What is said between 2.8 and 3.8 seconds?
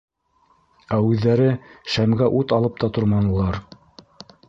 та торманылар.